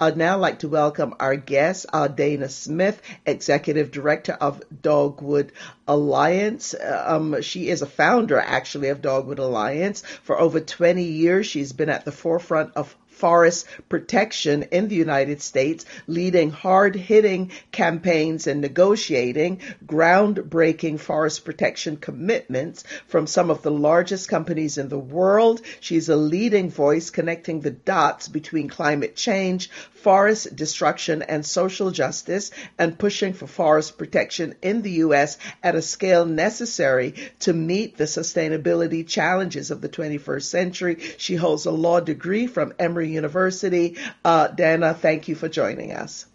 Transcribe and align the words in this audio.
I'd 0.00 0.16
now 0.16 0.36
like 0.38 0.58
to 0.58 0.68
welcome 0.68 1.14
our 1.20 1.36
guest, 1.36 1.86
uh, 1.92 2.08
Dana 2.08 2.48
Smith, 2.48 3.00
Executive 3.24 3.92
Director 3.92 4.32
of 4.32 4.60
Dogwood 4.82 5.52
Alliance. 5.86 6.74
Um, 6.74 7.40
she 7.42 7.68
is 7.68 7.80
a 7.80 7.86
founder, 7.86 8.40
actually, 8.40 8.88
of 8.88 9.00
Dogwood 9.00 9.38
Alliance. 9.38 10.02
For 10.24 10.36
over 10.36 10.58
20 10.58 11.04
years, 11.04 11.46
she's 11.46 11.72
been 11.72 11.90
at 11.90 12.04
the 12.04 12.10
forefront 12.10 12.72
of 12.74 12.96
forest 13.14 13.66
protection 13.88 14.64
in 14.70 14.88
the 14.88 14.96
United 14.96 15.40
States, 15.40 15.84
leading 16.06 16.50
hard 16.50 16.94
hitting 16.94 17.50
campaigns 17.72 18.46
and 18.46 18.60
negotiating 18.60 19.60
groundbreaking 19.86 20.98
forest 20.98 21.44
protection 21.44 21.96
commitments 21.96 22.84
from 23.06 23.26
some 23.26 23.50
of 23.50 23.62
the 23.62 23.70
largest 23.70 24.28
companies 24.28 24.78
in 24.78 24.88
the 24.88 24.98
world. 24.98 25.60
She's 25.80 26.08
a 26.08 26.16
leading 26.16 26.70
voice 26.70 27.10
connecting 27.10 27.60
the 27.60 27.70
dots 27.70 28.28
between 28.28 28.68
climate 28.68 29.16
change, 29.16 29.70
forest 30.04 30.54
destruction, 30.54 31.22
and 31.22 31.46
social 31.46 31.90
justice, 31.90 32.50
and 32.78 32.98
pushing 32.98 33.32
for 33.32 33.46
forest 33.46 33.96
protection 33.96 34.54
in 34.60 34.82
the 34.82 34.90
U.S. 35.06 35.38
at 35.62 35.74
a 35.74 35.80
scale 35.80 36.26
necessary 36.26 37.14
to 37.40 37.54
meet 37.54 37.96
the 37.96 38.04
sustainability 38.04 39.08
challenges 39.08 39.70
of 39.70 39.80
the 39.80 39.88
21st 39.88 40.42
century. 40.42 40.98
She 41.16 41.36
holds 41.36 41.64
a 41.64 41.70
law 41.70 42.00
degree 42.00 42.46
from 42.46 42.74
Emory 42.78 43.08
University. 43.08 43.96
Uh, 44.22 44.48
Dana, 44.48 44.92
thank 44.92 45.28
you 45.28 45.34
for 45.34 45.48
joining 45.48 45.92
us. 45.92 46.26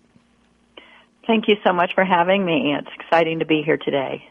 Thank 1.27 1.48
you 1.48 1.58
so 1.63 1.72
much 1.72 1.94
for 1.94 2.04
having 2.04 2.44
me. 2.44 2.76
It's 2.76 2.90
exciting 2.99 3.38
to 3.38 3.46
be 3.46 3.62
here 3.62 3.77
today. 3.77 4.27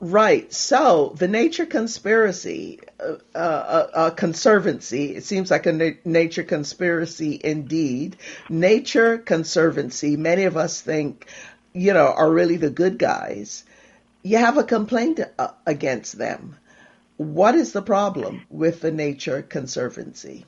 Right. 0.00 0.52
So 0.52 1.14
the 1.16 1.28
nature 1.28 1.66
conspiracy, 1.66 2.80
uh, 3.00 3.16
uh, 3.34 3.86
uh, 3.94 4.10
conservancy, 4.10 5.16
it 5.16 5.24
seems 5.24 5.50
like 5.50 5.66
a 5.66 5.72
na- 5.72 5.90
nature 6.04 6.42
conspiracy 6.42 7.40
indeed. 7.42 8.16
Nature 8.48 9.18
conservancy, 9.18 10.16
many 10.16 10.44
of 10.44 10.56
us 10.56 10.80
think, 10.80 11.26
you 11.72 11.92
know, 11.92 12.06
are 12.06 12.30
really 12.30 12.56
the 12.56 12.70
good 12.70 12.98
guys. 12.98 13.64
You 14.22 14.38
have 14.38 14.58
a 14.58 14.64
complaint 14.64 15.20
uh, 15.38 15.48
against 15.66 16.18
them. 16.18 16.56
What 17.16 17.54
is 17.54 17.72
the 17.72 17.82
problem 17.82 18.44
with 18.50 18.80
the 18.80 18.92
nature 18.92 19.42
conservancy? 19.42 20.44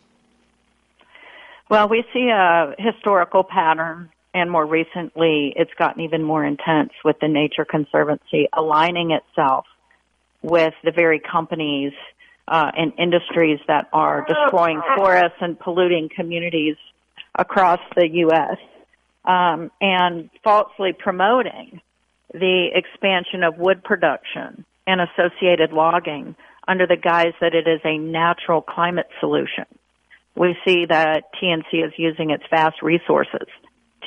Well, 1.70 1.88
we 1.88 2.04
see 2.12 2.28
a 2.28 2.74
historical 2.78 3.44
pattern, 3.44 4.10
and 4.38 4.50
more 4.50 4.66
recently, 4.66 5.52
it's 5.56 5.72
gotten 5.78 6.02
even 6.02 6.22
more 6.22 6.44
intense 6.44 6.92
with 7.04 7.16
the 7.20 7.28
Nature 7.28 7.64
Conservancy 7.64 8.48
aligning 8.52 9.10
itself 9.10 9.66
with 10.42 10.74
the 10.84 10.92
very 10.92 11.20
companies 11.20 11.92
uh, 12.46 12.70
and 12.76 12.92
industries 12.98 13.58
that 13.66 13.88
are 13.92 14.24
destroying 14.26 14.80
forests 14.96 15.38
and 15.40 15.58
polluting 15.58 16.08
communities 16.14 16.76
across 17.34 17.80
the 17.96 18.08
U.S. 18.08 18.56
Um, 19.24 19.70
and 19.80 20.30
falsely 20.42 20.92
promoting 20.92 21.80
the 22.32 22.68
expansion 22.74 23.42
of 23.42 23.58
wood 23.58 23.84
production 23.84 24.64
and 24.86 25.00
associated 25.00 25.72
logging 25.72 26.36
under 26.66 26.86
the 26.86 26.96
guise 26.96 27.34
that 27.40 27.54
it 27.54 27.66
is 27.68 27.80
a 27.84 27.98
natural 27.98 28.62
climate 28.62 29.08
solution 29.20 29.64
we 30.38 30.56
see 30.64 30.86
that 30.86 31.24
TNC 31.34 31.86
is 31.86 31.92
using 31.96 32.30
its 32.30 32.44
vast 32.48 32.80
resources 32.80 33.48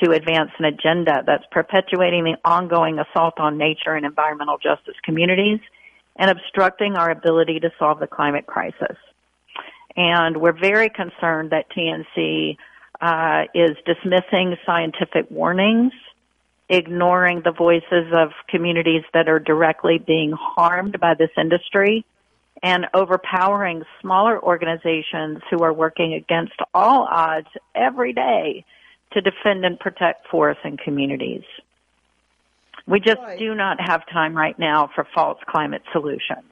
to 0.02 0.10
advance 0.10 0.50
an 0.58 0.64
agenda 0.64 1.22
that's 1.26 1.44
perpetuating 1.50 2.24
the 2.24 2.36
ongoing 2.44 2.98
assault 2.98 3.34
on 3.38 3.58
nature 3.58 3.94
and 3.94 4.04
environmental 4.04 4.58
justice 4.58 4.94
communities 5.04 5.60
and 6.16 6.30
obstructing 6.30 6.96
our 6.96 7.10
ability 7.10 7.60
to 7.60 7.70
solve 7.78 8.00
the 8.00 8.06
climate 8.06 8.46
crisis. 8.46 8.96
And 9.96 10.38
we're 10.38 10.58
very 10.58 10.88
concerned 10.88 11.50
that 11.50 11.66
TNC 11.70 12.56
uh, 13.00 13.44
is 13.54 13.76
dismissing 13.86 14.56
scientific 14.64 15.30
warnings, 15.30 15.92
ignoring 16.68 17.42
the 17.44 17.52
voices 17.52 18.12
of 18.12 18.30
communities 18.48 19.02
that 19.12 19.28
are 19.28 19.38
directly 19.38 19.98
being 19.98 20.32
harmed 20.32 20.98
by 21.00 21.14
this 21.14 21.30
industry, 21.36 22.04
and 22.62 22.86
overpowering 22.94 23.82
smaller 24.00 24.40
organizations 24.40 25.38
who 25.50 25.62
are 25.62 25.72
working 25.72 26.14
against 26.14 26.54
all 26.72 27.06
odds 27.10 27.48
every 27.74 28.12
day 28.12 28.64
to 29.14 29.20
defend 29.20 29.64
and 29.64 29.78
protect 29.78 30.28
forests 30.28 30.62
and 30.64 30.78
communities. 30.78 31.44
We 32.86 33.00
just 33.00 33.20
right. 33.20 33.38
do 33.38 33.54
not 33.54 33.80
have 33.80 34.06
time 34.12 34.36
right 34.36 34.58
now 34.58 34.90
for 34.94 35.06
false 35.14 35.38
climate 35.48 35.82
solutions. 35.92 36.51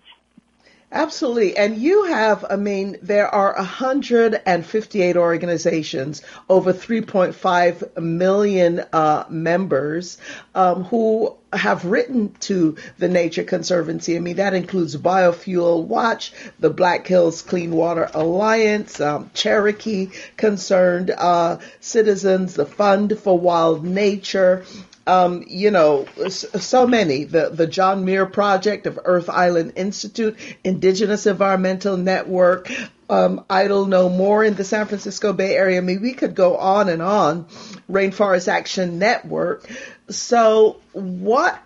Absolutely. 0.92 1.56
And 1.56 1.78
you 1.78 2.04
have, 2.04 2.44
I 2.50 2.56
mean, 2.56 2.96
there 3.00 3.28
are 3.28 3.54
158 3.54 5.16
organizations, 5.16 6.22
over 6.48 6.72
3.5 6.72 7.96
million 8.02 8.84
uh, 8.92 9.24
members 9.28 10.18
um, 10.52 10.82
who 10.84 11.36
have 11.52 11.84
written 11.84 12.32
to 12.40 12.76
the 12.98 13.08
Nature 13.08 13.44
Conservancy. 13.44 14.16
I 14.16 14.20
mean, 14.20 14.36
that 14.36 14.54
includes 14.54 14.96
Biofuel 14.96 15.84
Watch, 15.84 16.32
the 16.58 16.70
Black 16.70 17.06
Hills 17.06 17.42
Clean 17.42 17.70
Water 17.70 18.10
Alliance, 18.12 19.00
um, 19.00 19.30
Cherokee 19.32 20.10
Concerned 20.36 21.12
uh, 21.16 21.58
Citizens, 21.78 22.54
the 22.54 22.66
Fund 22.66 23.16
for 23.16 23.38
Wild 23.38 23.84
Nature, 23.84 24.64
um, 25.10 25.44
you 25.48 25.72
know, 25.72 26.06
so 26.28 26.86
many. 26.86 27.24
The 27.24 27.50
the 27.50 27.66
John 27.66 28.04
Muir 28.04 28.26
Project 28.26 28.86
of 28.86 28.98
Earth 29.04 29.28
Island 29.28 29.72
Institute, 29.74 30.38
Indigenous 30.62 31.26
Environmental 31.26 31.96
Network, 31.96 32.70
um, 33.08 33.44
Idle 33.50 33.86
No 33.86 34.08
More 34.08 34.44
in 34.44 34.54
the 34.54 34.62
San 34.62 34.86
Francisco 34.86 35.32
Bay 35.32 35.56
Area. 35.56 35.78
I 35.78 35.80
mean, 35.80 36.00
we 36.00 36.14
could 36.14 36.36
go 36.36 36.56
on 36.56 36.88
and 36.88 37.02
on. 37.02 37.46
Rainforest 37.90 38.46
Action 38.46 39.00
Network. 39.00 39.68
So, 40.08 40.80
what 40.92 41.60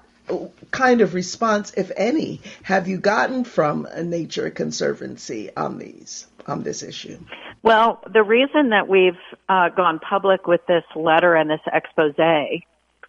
kind 0.70 1.02
of 1.02 1.12
response, 1.12 1.74
if 1.76 1.92
any, 1.98 2.40
have 2.62 2.88
you 2.88 2.96
gotten 2.96 3.44
from 3.44 3.86
Nature 4.04 4.48
Conservancy 4.48 5.54
on 5.54 5.78
these 5.78 6.26
on 6.46 6.62
this 6.62 6.82
issue? 6.82 7.18
Well, 7.62 8.02
the 8.10 8.22
reason 8.22 8.70
that 8.70 8.88
we've 8.88 9.20
uh, 9.50 9.68
gone 9.68 9.98
public 9.98 10.46
with 10.46 10.60
this 10.66 10.84
letter 10.96 11.34
and 11.34 11.50
this 11.50 11.60
expose 11.70 12.14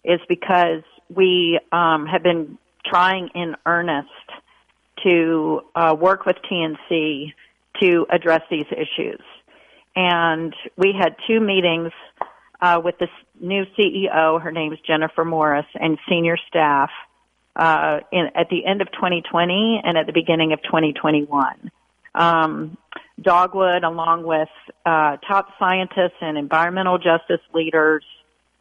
is 0.06 0.20
because 0.28 0.82
we 1.14 1.60
um, 1.72 2.06
have 2.06 2.22
been 2.22 2.58
trying 2.84 3.28
in 3.34 3.56
earnest 3.66 4.08
to 5.04 5.60
uh, 5.74 5.94
work 5.98 6.24
with 6.24 6.36
TNC 6.50 7.32
to 7.82 8.06
address 8.10 8.42
these 8.50 8.66
issues. 8.70 9.20
And 9.94 10.54
we 10.76 10.94
had 10.98 11.16
two 11.26 11.40
meetings 11.40 11.92
uh, 12.60 12.80
with 12.82 12.96
the 12.98 13.08
new 13.40 13.64
CEO. 13.78 14.40
Her 14.40 14.52
name 14.52 14.72
is 14.72 14.78
Jennifer 14.86 15.24
Morris, 15.24 15.66
and 15.74 15.98
senior 16.08 16.36
staff 16.48 16.90
uh, 17.56 18.00
in, 18.12 18.30
at 18.34 18.48
the 18.50 18.64
end 18.64 18.80
of 18.80 18.88
2020 18.92 19.82
and 19.84 19.98
at 19.98 20.06
the 20.06 20.12
beginning 20.12 20.52
of 20.52 20.62
2021. 20.62 21.70
Um, 22.14 22.76
Dogwood, 23.20 23.82
along 23.82 24.24
with 24.24 24.48
uh, 24.84 25.16
top 25.26 25.48
scientists 25.58 26.16
and 26.20 26.36
environmental 26.36 26.98
justice 26.98 27.40
leaders, 27.54 28.04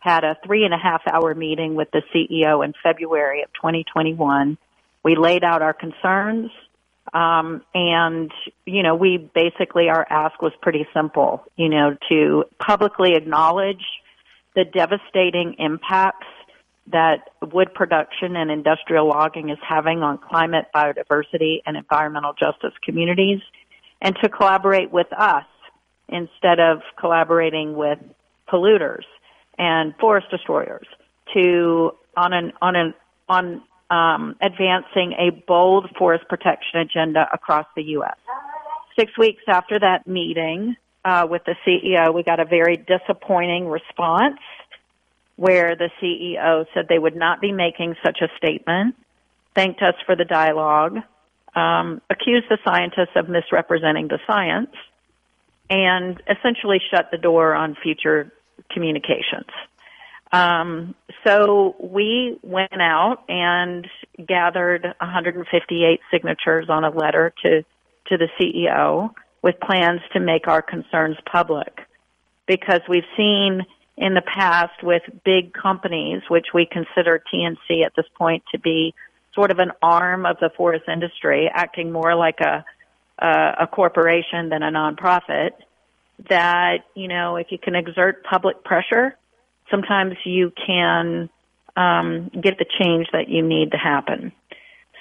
had 0.05 0.23
a 0.23 0.37
three 0.45 0.63
and 0.63 0.73
a 0.73 0.77
half 0.77 1.01
hour 1.11 1.33
meeting 1.33 1.73
with 1.73 1.89
the 1.91 2.03
CEO 2.13 2.63
in 2.63 2.73
February 2.83 3.41
of 3.41 3.51
2021. 3.53 4.57
We 5.03 5.15
laid 5.15 5.43
out 5.43 5.61
our 5.63 5.73
concerns, 5.73 6.51
um, 7.13 7.63
and 7.73 8.31
you 8.65 8.83
know, 8.83 8.95
we 8.95 9.17
basically 9.33 9.89
our 9.89 10.05
ask 10.09 10.41
was 10.41 10.53
pretty 10.61 10.87
simple. 10.93 11.43
You 11.55 11.69
know, 11.69 11.97
to 12.09 12.45
publicly 12.59 13.15
acknowledge 13.15 13.83
the 14.55 14.63
devastating 14.63 15.55
impacts 15.57 16.27
that 16.91 17.29
wood 17.41 17.73
production 17.73 18.35
and 18.35 18.51
industrial 18.51 19.07
logging 19.07 19.49
is 19.49 19.57
having 19.67 20.03
on 20.03 20.19
climate, 20.19 20.67
biodiversity, 20.73 21.61
and 21.65 21.75
environmental 21.75 22.33
justice 22.33 22.73
communities, 22.83 23.41
and 24.01 24.15
to 24.21 24.29
collaborate 24.29 24.91
with 24.91 25.11
us 25.11 25.45
instead 26.07 26.59
of 26.59 26.81
collaborating 26.99 27.75
with 27.75 27.97
polluters 28.47 29.03
and 29.57 29.95
forest 29.97 30.27
destroyers 30.29 30.87
to 31.33 31.91
on 32.17 32.33
an 32.33 32.53
on 32.61 32.75
an 32.75 32.93
on 33.29 33.61
um, 33.89 34.35
advancing 34.41 35.13
a 35.13 35.31
bold 35.47 35.89
forest 35.97 36.25
protection 36.27 36.79
agenda 36.79 37.27
across 37.31 37.65
the 37.75 37.83
U.S. 37.83 38.17
Six 38.97 39.17
weeks 39.17 39.43
after 39.47 39.79
that 39.79 40.07
meeting 40.07 40.75
uh, 41.03 41.27
with 41.29 41.43
the 41.45 41.55
CEO, 41.65 42.13
we 42.13 42.23
got 42.23 42.39
a 42.39 42.45
very 42.45 42.77
disappointing 42.77 43.67
response 43.67 44.39
where 45.35 45.75
the 45.75 45.89
CEO 46.01 46.65
said 46.73 46.87
they 46.87 46.97
would 46.97 47.15
not 47.15 47.41
be 47.41 47.51
making 47.51 47.95
such 48.03 48.19
a 48.21 48.27
statement, 48.37 48.95
thanked 49.53 49.81
us 49.81 49.95
for 50.05 50.15
the 50.15 50.25
dialogue, 50.25 50.97
um, 51.55 52.01
accused 52.09 52.45
the 52.49 52.57
scientists 52.63 53.15
of 53.15 53.29
misrepresenting 53.29 54.07
the 54.07 54.19
science, 54.25 54.73
and 55.69 56.21
essentially 56.29 56.79
shut 56.91 57.09
the 57.11 57.17
door 57.17 57.53
on 57.53 57.75
future 57.81 58.31
communications. 58.71 59.49
Um, 60.31 60.95
so 61.25 61.75
we 61.79 62.37
went 62.43 62.81
out 62.81 63.23
and 63.29 63.87
gathered 64.27 64.83
158 64.99 65.99
signatures 66.11 66.65
on 66.69 66.83
a 66.83 66.89
letter 66.89 67.33
to 67.43 67.63
to 68.07 68.17
the 68.17 68.27
CEO 68.39 69.11
with 69.41 69.59
plans 69.59 69.99
to 70.13 70.19
make 70.19 70.47
our 70.47 70.61
concerns 70.61 71.17
public 71.31 71.79
because 72.45 72.81
we've 72.87 73.07
seen 73.17 73.65
in 73.97 74.13
the 74.13 74.21
past 74.21 74.83
with 74.83 75.01
big 75.23 75.53
companies, 75.53 76.21
which 76.27 76.47
we 76.53 76.67
consider 76.67 77.23
TNC 77.33 77.83
at 77.83 77.93
this 77.95 78.05
point 78.15 78.43
to 78.51 78.59
be 78.59 78.93
sort 79.33 79.49
of 79.49 79.57
an 79.57 79.71
arm 79.81 80.25
of 80.25 80.37
the 80.39 80.51
forest 80.55 80.85
industry, 80.87 81.49
acting 81.51 81.91
more 81.91 82.15
like 82.15 82.39
a 82.41 82.63
a, 83.19 83.55
a 83.61 83.67
corporation 83.67 84.49
than 84.49 84.63
a 84.63 84.71
nonprofit. 84.71 85.51
That 86.29 86.85
you 86.95 87.07
know, 87.07 87.35
if 87.35 87.47
you 87.51 87.57
can 87.57 87.75
exert 87.75 88.23
public 88.23 88.63
pressure, 88.63 89.15
sometimes 89.69 90.15
you 90.23 90.51
can 90.65 91.29
um, 91.75 92.29
get 92.29 92.57
the 92.57 92.65
change 92.79 93.07
that 93.11 93.27
you 93.27 93.41
need 93.41 93.71
to 93.71 93.77
happen. 93.77 94.31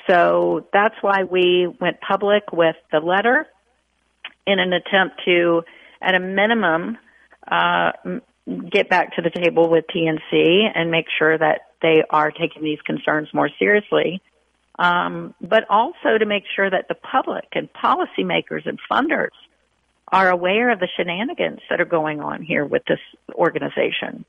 So 0.08 0.66
that's 0.72 0.96
why 1.00 1.24
we 1.24 1.68
went 1.80 2.00
public 2.00 2.52
with 2.52 2.76
the 2.92 3.00
letter 3.00 3.46
in 4.46 4.58
an 4.58 4.72
attempt 4.72 5.22
to, 5.24 5.62
at 6.02 6.14
a 6.14 6.20
minimum, 6.20 6.98
uh, 7.50 7.92
get 8.70 8.90
back 8.90 9.16
to 9.16 9.22
the 9.22 9.30
table 9.30 9.70
with 9.70 9.86
TNC 9.94 10.70
and 10.74 10.90
make 10.90 11.06
sure 11.18 11.38
that 11.38 11.62
they 11.80 12.02
are 12.10 12.30
taking 12.30 12.62
these 12.62 12.80
concerns 12.84 13.28
more 13.32 13.48
seriously. 13.58 14.20
Um, 14.78 15.34
but 15.40 15.64
also 15.70 16.18
to 16.18 16.26
make 16.26 16.44
sure 16.54 16.68
that 16.68 16.88
the 16.88 16.96
public 16.96 17.44
and 17.52 17.72
policymakers 17.72 18.66
and 18.66 18.78
funders 18.90 19.28
are 20.14 20.30
aware 20.30 20.70
of 20.70 20.78
the 20.78 20.86
shenanigans 20.96 21.58
that 21.68 21.80
are 21.80 21.84
going 21.84 22.20
on 22.20 22.40
here 22.40 22.64
with 22.64 22.84
this 22.86 23.00
organization. 23.34 24.24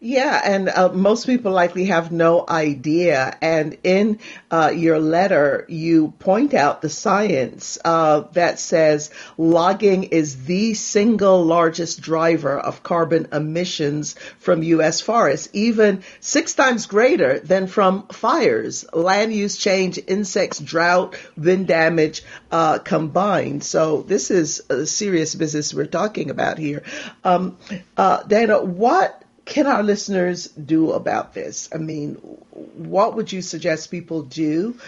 Yeah, 0.00 0.40
and 0.44 0.68
uh, 0.68 0.90
most 0.90 1.26
people 1.26 1.50
likely 1.50 1.86
have 1.86 2.12
no 2.12 2.44
idea. 2.48 3.36
And 3.42 3.78
in 3.82 4.20
uh, 4.48 4.72
your 4.72 5.00
letter, 5.00 5.66
you 5.68 6.12
point 6.20 6.54
out 6.54 6.82
the 6.82 6.88
science 6.88 7.78
uh, 7.84 8.20
that 8.34 8.60
says 8.60 9.10
logging 9.36 10.04
is 10.04 10.44
the 10.44 10.74
single 10.74 11.44
largest 11.44 12.00
driver 12.00 12.56
of 12.56 12.84
carbon 12.84 13.26
emissions 13.32 14.14
from 14.38 14.62
U.S. 14.62 15.00
forests, 15.00 15.48
even 15.52 16.04
six 16.20 16.54
times 16.54 16.86
greater 16.86 17.40
than 17.40 17.66
from 17.66 18.06
fires, 18.06 18.84
land 18.92 19.34
use 19.34 19.56
change, 19.56 19.98
insects, 20.06 20.60
drought, 20.60 21.16
wind 21.36 21.66
damage 21.66 22.22
uh, 22.52 22.78
combined. 22.78 23.64
So 23.64 24.02
this 24.02 24.30
is 24.30 24.62
serious 24.84 25.34
business 25.34 25.74
we're 25.74 25.86
talking 25.86 26.30
about 26.30 26.56
here. 26.56 26.84
Um, 27.24 27.56
uh, 27.96 28.22
Dana, 28.22 28.62
what 28.62 29.24
can 29.48 29.66
our 29.66 29.82
listeners 29.82 30.46
do 30.48 30.92
about 30.92 31.32
this? 31.32 31.70
I 31.74 31.78
mean, 31.78 32.14
what 32.14 33.16
would 33.16 33.32
you 33.32 33.40
suggest 33.40 33.90
people 33.90 34.22
do? 34.22 34.78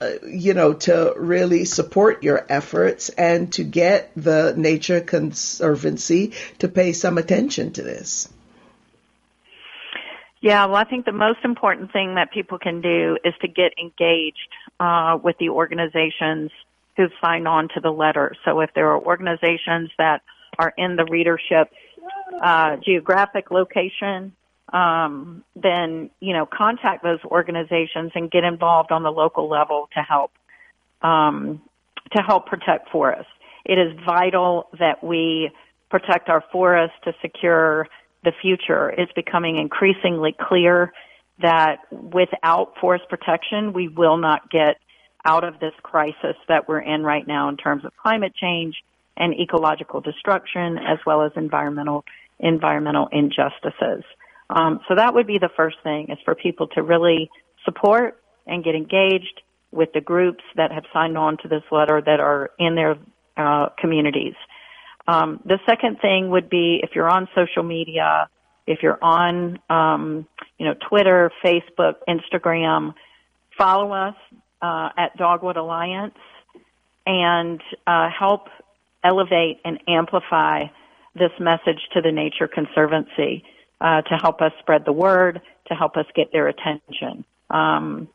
Uh, 0.00 0.12
you 0.26 0.52
know, 0.52 0.72
to 0.72 1.14
really 1.16 1.64
support 1.64 2.22
your 2.22 2.44
efforts 2.48 3.08
and 3.10 3.52
to 3.52 3.64
get 3.64 4.10
the 4.14 4.54
Nature 4.56 5.00
Conservancy 5.00 6.32
to 6.58 6.68
pay 6.68 6.92
some 6.92 7.16
attention 7.16 7.72
to 7.72 7.82
this. 7.82 8.28
Yeah, 10.40 10.66
well, 10.66 10.76
I 10.76 10.84
think 10.84 11.06
the 11.06 11.12
most 11.12 11.40
important 11.44 11.92
thing 11.92 12.16
that 12.16 12.30
people 12.30 12.58
can 12.58 12.80
do 12.80 13.16
is 13.24 13.34
to 13.40 13.48
get 13.48 13.72
engaged 13.78 14.52
uh, 14.80 15.18
with 15.22 15.36
the 15.38 15.48
organizations 15.48 16.50
who've 16.96 17.12
signed 17.22 17.48
on 17.48 17.68
to 17.74 17.80
the 17.80 17.90
letter. 17.90 18.34
So 18.44 18.60
if 18.60 18.70
there 18.74 18.90
are 18.90 19.00
organizations 19.00 19.90
that 19.98 20.22
are 20.58 20.72
in 20.76 20.96
the 20.96 21.04
readership 21.04 21.70
uh, 22.42 22.76
geographic 22.76 23.50
location, 23.50 24.32
um, 24.72 25.44
then 25.54 26.10
you 26.20 26.32
know 26.32 26.46
contact 26.46 27.02
those 27.02 27.20
organizations 27.24 28.12
and 28.14 28.30
get 28.30 28.44
involved 28.44 28.90
on 28.90 29.02
the 29.02 29.12
local 29.12 29.48
level 29.48 29.88
to 29.94 30.00
help 30.00 30.32
um, 31.02 31.62
to 32.14 32.22
help 32.22 32.46
protect 32.46 32.90
forests. 32.90 33.30
It 33.64 33.78
is 33.78 33.98
vital 34.04 34.68
that 34.78 35.02
we 35.02 35.50
protect 35.90 36.28
our 36.28 36.44
forests 36.52 36.96
to 37.04 37.12
secure 37.22 37.88
the 38.24 38.32
future. 38.42 38.90
It's 38.90 39.12
becoming 39.12 39.56
increasingly 39.56 40.34
clear 40.38 40.92
that 41.40 41.78
without 41.90 42.74
forest 42.80 43.04
protection, 43.08 43.72
we 43.72 43.88
will 43.88 44.16
not 44.16 44.50
get 44.50 44.76
out 45.24 45.44
of 45.44 45.58
this 45.60 45.72
crisis 45.82 46.36
that 46.48 46.68
we're 46.68 46.80
in 46.80 47.02
right 47.02 47.26
now 47.26 47.48
in 47.48 47.56
terms 47.56 47.84
of 47.84 47.92
climate 47.96 48.34
change 48.34 48.76
and 49.16 49.34
ecological 49.34 50.00
destruction 50.00 50.78
as 50.78 50.98
well 51.06 51.22
as 51.22 51.32
environmental 51.36 52.04
environmental 52.38 53.08
injustices. 53.12 54.04
Um, 54.50 54.80
so 54.88 54.94
that 54.94 55.14
would 55.14 55.26
be 55.26 55.38
the 55.38 55.48
first 55.56 55.76
thing 55.82 56.08
is 56.10 56.18
for 56.24 56.34
people 56.34 56.68
to 56.68 56.82
really 56.82 57.30
support 57.64 58.20
and 58.46 58.62
get 58.62 58.74
engaged 58.74 59.42
with 59.72 59.92
the 59.92 60.00
groups 60.00 60.44
that 60.56 60.70
have 60.70 60.84
signed 60.92 61.18
on 61.18 61.36
to 61.38 61.48
this 61.48 61.62
letter 61.72 62.00
that 62.04 62.20
are 62.20 62.50
in 62.58 62.74
their 62.74 62.96
uh, 63.36 63.68
communities. 63.78 64.34
Um, 65.08 65.40
the 65.44 65.58
second 65.66 66.00
thing 66.00 66.30
would 66.30 66.48
be 66.48 66.80
if 66.82 66.90
you're 66.94 67.08
on 67.08 67.28
social 67.34 67.62
media, 67.62 68.28
if 68.66 68.82
you're 68.82 69.02
on, 69.02 69.58
um, 69.70 70.26
you 70.58 70.66
know, 70.66 70.74
Twitter, 70.88 71.30
Facebook, 71.44 71.94
Instagram, 72.08 72.94
follow 73.56 73.92
us 73.92 74.14
uh, 74.62 74.90
at 74.96 75.16
Dogwood 75.16 75.56
Alliance 75.56 76.18
and 77.06 77.60
uh, 77.86 78.08
help 78.10 78.48
elevate 79.10 79.56
and 79.64 79.76
amplify 79.88 80.64
this 81.14 81.34
message 81.40 81.80
to 81.94 82.00
the 82.06 82.12
Nature 82.12 82.48
Conservancy 82.48 83.44
uh, 83.80 84.02
to 84.02 84.14
help 84.24 84.40
us 84.40 84.52
spread 84.60 84.82
the 84.84 84.92
word, 84.92 85.40
to 85.68 85.74
help 85.74 85.96
us 85.96 86.06
get 86.14 86.32
their 86.32 86.48
attention. 86.48 87.24
Um, 87.50 88.08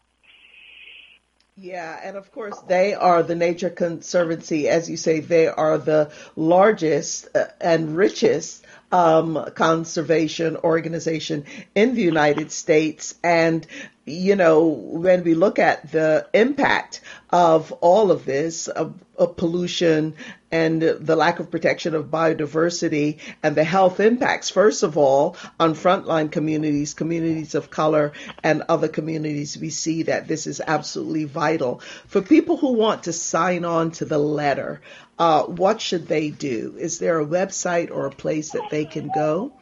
yeah, 1.57 1.99
and 2.03 2.17
of 2.17 2.31
course, 2.31 2.57
they 2.67 2.93
are 2.93 3.21
the 3.21 3.35
Nature 3.35 3.69
Conservancy. 3.69 4.67
As 4.67 4.89
you 4.89 4.97
say, 4.97 5.19
they 5.19 5.47
are 5.47 5.77
the 5.77 6.11
largest 6.35 7.27
uh, 7.35 7.45
and 7.59 7.95
richest 7.95 8.65
um, 8.91 9.49
conservation 9.53 10.57
organization 10.57 11.45
in 11.75 11.93
the 11.93 12.01
United 12.01 12.51
States. 12.51 13.15
And, 13.23 13.67
you 14.05 14.35
know, 14.35 14.67
when 14.69 15.23
we 15.23 15.35
look 15.35 15.59
at 15.59 15.91
the 15.91 16.27
impact 16.33 17.01
of 17.29 17.71
all 17.73 18.11
of 18.11 18.25
this, 18.25 18.67
of, 18.67 18.95
of 19.15 19.37
pollution 19.37 20.15
and 20.51 20.81
the 20.81 21.15
lack 21.15 21.39
of 21.39 21.49
protection 21.49 21.95
of 21.95 22.05
biodiversity 22.05 23.19
and 23.41 23.55
the 23.55 23.63
health 23.63 23.99
impacts, 23.99 24.49
first 24.49 24.83
of 24.83 24.97
all, 24.97 25.37
on 25.59 25.73
frontline 25.73 26.31
communities, 26.31 26.93
communities 26.93 27.55
of 27.55 27.69
color, 27.69 28.11
and 28.43 28.63
other 28.67 28.87
communities, 28.87 29.57
we 29.57 29.69
see 29.69 30.03
that 30.03 30.27
this 30.27 30.47
is 30.47 30.61
absolutely 30.65 31.25
vital. 31.25 31.81
For 32.07 32.21
people 32.21 32.57
who 32.57 32.73
want 32.73 33.03
to 33.03 33.13
sign 33.13 33.65
on 33.65 33.91
to 33.91 34.05
the 34.05 34.17
letter, 34.17 34.81
uh, 35.17 35.43
what 35.43 35.79
should 35.79 36.07
they 36.07 36.29
do? 36.29 36.75
Is 36.77 36.99
there 36.99 37.19
a 37.19 37.25
website 37.25 37.91
or 37.91 38.05
a 38.05 38.11
place 38.11 38.51
that 38.51 38.69
they 38.69 38.85
can 38.85 39.09
go? 39.13 39.53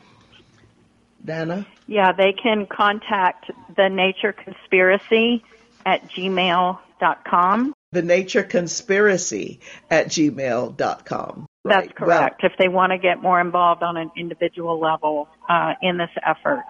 Dana? 1.24 1.68
Yeah, 1.86 2.14
they 2.14 2.34
can 2.34 2.66
contact 2.66 3.52
the 3.76 3.90
Nature 3.90 4.34
Conspiracy 4.34 5.44
at 5.86 6.08
gmail.com. 6.10 7.74
The 7.92 8.02
Nature 8.04 8.44
Conspiracy 8.44 9.60
at 9.90 10.08
gmail.com. 10.08 11.48
Right. 11.64 11.86
That's 11.88 11.98
correct. 11.98 12.44
Well, 12.44 12.52
if 12.52 12.58
they 12.58 12.68
want 12.68 12.92
to 12.92 13.00
get 13.00 13.22
more 13.22 13.42
involved 13.42 13.82
on 13.82 13.98
an 13.98 14.12
individual 14.16 14.80
level 14.80 15.28
uh, 15.50 15.74
in 15.82 15.98
this 15.98 16.12
effort. 16.26 16.64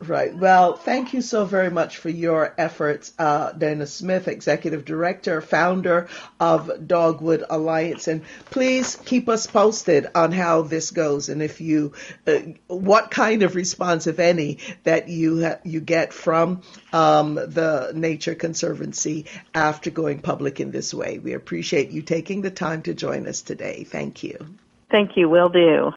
Right. 0.00 0.32
Well, 0.32 0.74
thank 0.74 1.12
you 1.12 1.20
so 1.20 1.44
very 1.44 1.70
much 1.70 1.96
for 1.96 2.08
your 2.08 2.54
efforts, 2.56 3.12
uh, 3.18 3.50
Dana 3.50 3.84
Smith, 3.84 4.28
Executive 4.28 4.84
Director, 4.84 5.40
founder 5.40 6.08
of 6.38 6.86
Dogwood 6.86 7.44
Alliance. 7.50 8.06
And 8.06 8.22
please 8.44 8.94
keep 8.94 9.28
us 9.28 9.48
posted 9.48 10.06
on 10.14 10.30
how 10.30 10.62
this 10.62 10.92
goes 10.92 11.28
and 11.28 11.42
if 11.42 11.60
you, 11.60 11.94
uh, 12.28 12.38
what 12.68 13.10
kind 13.10 13.42
of 13.42 13.56
response, 13.56 14.06
if 14.06 14.20
any, 14.20 14.58
that 14.84 15.08
you 15.08 15.42
ha- 15.44 15.58
you 15.64 15.80
get 15.80 16.12
from 16.12 16.62
um, 16.92 17.34
the 17.34 17.90
Nature 17.92 18.36
Conservancy 18.36 19.26
after 19.52 19.90
going 19.90 20.20
public 20.20 20.60
in 20.60 20.70
this 20.70 20.94
way. 20.94 21.18
We 21.18 21.32
appreciate 21.32 21.90
you 21.90 22.02
taking 22.02 22.42
the 22.42 22.52
time 22.52 22.82
to 22.82 22.94
join 22.94 23.26
us 23.26 23.42
today. 23.42 23.82
Thank 23.82 24.22
you. 24.22 24.46
Thank 24.92 25.16
you. 25.16 25.28
Will 25.28 25.48
do. 25.48 25.92